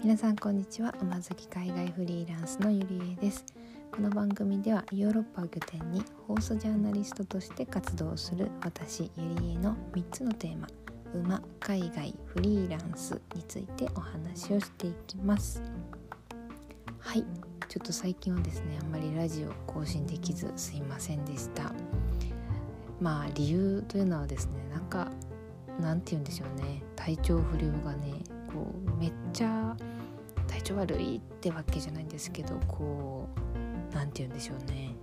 [0.00, 0.94] 皆さんこんにちは。
[1.02, 3.44] 馬好き海外フリーランスのゆりえです。
[3.90, 10.68] この番組ではヨーロッパを拠点に放送ジャーナリストとして活動する私ゆりえの3つのテーマ
[11.12, 15.60] 馬海外フリーランスについてお話をしていきます。
[17.00, 17.24] はい。
[17.68, 21.72] ちょっと最近はですねあんまりラジオ更新できずすいませんでした。
[23.00, 25.10] まあ理由というのはですねなんか
[25.80, 26.84] なんて言うんでしょうね。
[26.94, 28.14] 体調不良がね
[28.52, 29.76] こうめっちゃ
[30.68, 34.94] 体調悪いってわけじゃないんですけどこう何て言うんでしょうね。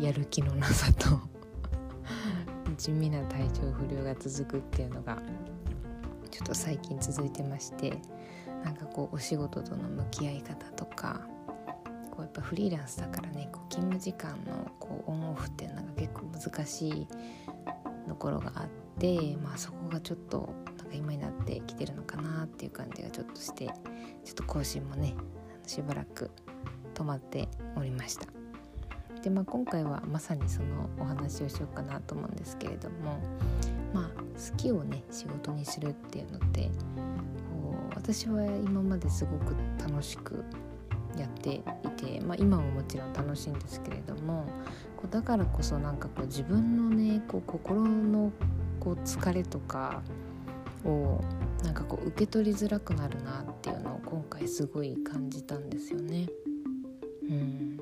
[0.00, 1.20] やる気のなさと
[2.78, 5.18] 地味な体調不良が続くっていうのが
[6.30, 8.00] ちょっと最近続いてまして
[8.64, 11.20] なんかこうお仕事との向き合い方とか
[12.10, 17.08] こうやっぱフリーランスだからねこう勤務時間のこうオンオフっていうのが結構難しい
[18.08, 20.48] ところがあって、まあ、そこがちょっと
[20.92, 23.72] なんか今になってきてるのかなっていう感じがちょっとしてちょ
[24.32, 25.14] っと更新もね
[25.66, 26.30] しばらく
[26.94, 28.26] 止まっておりました。
[29.22, 33.20] でまあ、今回はまさにそのお話をしようかなと思うんですけれども
[33.94, 34.08] まあ
[34.50, 40.44] 好きをね仕事にするっていうのってこう私は今まですごく楽しく
[41.16, 41.60] やってい
[41.96, 44.44] て、まあ、今ももちろん楽しいんですけれども
[44.96, 48.32] こうだからこそなんかこう自分のねこう心の
[48.80, 50.02] こう疲れとか
[52.06, 56.28] 受け取りづらくなるなっていうのを今回すごい感じたんですよね。
[57.28, 57.80] うん、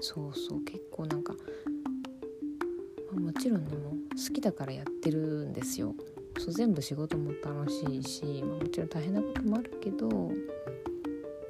[0.00, 5.94] そうそう結構なんか、まあ、もちろんでも好きだからやってるんですよ。
[6.38, 10.32] そう全部仕事も楽しいし、まあ、もちろん大変なこともあるけど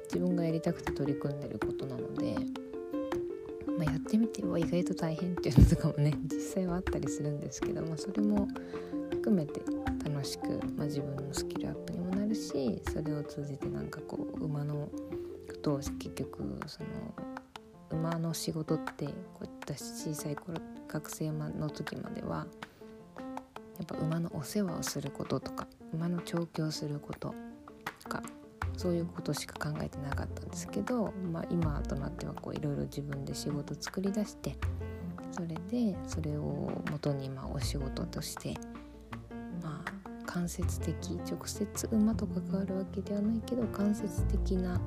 [0.03, 2.35] 自分がやりたくて取り組んでることなので、
[3.77, 8.47] まあ、やってみては意外と大変っていうのとかもね実際はあったりするんですけど、まあ、それも
[9.23, 9.61] 含めて
[10.03, 14.89] 楽しく、まあ、自分のスキルアップにもなるしそれを通じてなんかこう馬の
[15.47, 16.87] ことを結局その
[17.89, 19.13] 馬の仕事ってこ
[19.43, 19.81] う私
[20.11, 22.47] 小さい頃学生の時までは
[23.77, 27.33] やっぱ馬のお世話をすることとか馬の調教すること
[28.03, 28.21] とか
[28.75, 34.57] そういうことしか考えてなかったんですけど、まあ、今となってはいろいろ自分で仕事作り出して
[35.31, 38.55] それでそれを元にまお仕事として
[40.33, 40.93] 間接的
[41.29, 44.81] 直接馬と関わるわけではないけど間接的な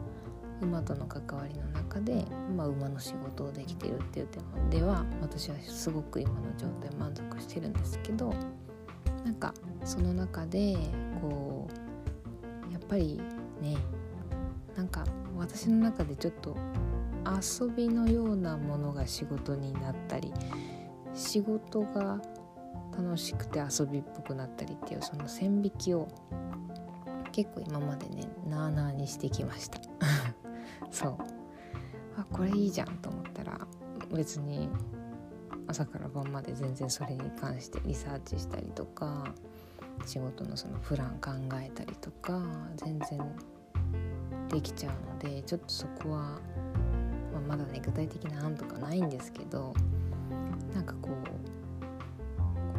[0.60, 2.24] 馬との関わりの中で、
[2.56, 8.34] まあ、馬の仕事をできてるっていう点では私はすごく今の状態満足してるんですけど
[9.24, 10.76] なんかその中で
[11.20, 11.68] こ
[12.68, 13.20] うやっぱり
[13.60, 13.76] ね
[14.76, 15.04] なんか
[15.36, 16.56] 私の中でちょっと
[17.30, 20.32] 遊びのようなものが仕事になったり
[21.14, 22.20] 仕事が
[22.97, 26.09] 楽しくて遊びっぽくなったりっていうその線引きを
[27.32, 29.81] 結構今までねなあなあにしてきました。
[30.91, 31.16] そう。
[32.16, 33.60] あこれいいじゃんと思ったら
[34.10, 34.69] 別に
[35.66, 39.34] 朝から晩まで全然それに関してリサーチしたりとか
[40.04, 42.41] 仕事のそのプラン考えたりとか
[42.76, 43.20] 全然
[44.48, 46.19] できちゃうのでちょっとそこは、
[47.32, 49.75] まあ、まだね具体的な案とかないんですけど
[50.75, 51.56] なんかこう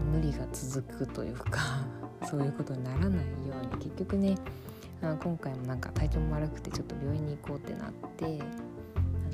[0.07, 1.85] 無理が続くというか
[2.29, 4.35] そういうことにならないように結局ね
[5.01, 8.28] あ今回もなんか体調も悪くてちょっと病院に行こうってなってあ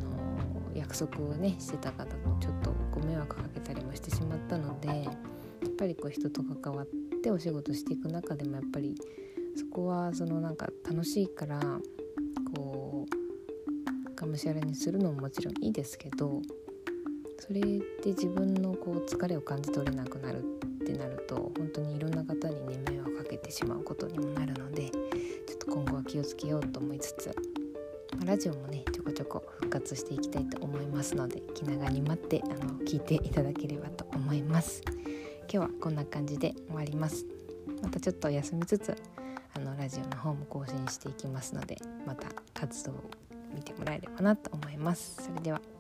[0.04, 5.12] の約束をねしてた方とちょっとご迷惑かけたりもしてしまったのでや
[5.68, 6.88] っぱりこう人と関わっ
[7.22, 8.96] てお仕事していく中でもやっぱり
[9.56, 11.60] そこはそのなんか楽しいから
[12.54, 16.42] こうがむしゃらにするのももちろんいいですけど
[17.46, 20.44] それで自分のこう疲れを感じ取れなくなるっ
[20.86, 27.36] てなると本当にいろんな方にね迷惑かけてしまうことにもなるのでちょっと今後は気をつけようと思いつつ
[28.26, 34.82] ラジオもねちょこちょこ復活していきたいと思いますので気長に待ってあの聞いていただければと思います。
[34.88, 37.26] 今日はこんな感じで終わります。
[37.82, 38.96] またちょっと休みつつ
[39.54, 42.96] あのラジオの方も更新していきますのでまた活動を
[43.54, 45.22] 見てもらえればなと思います。
[45.22, 45.73] それでは。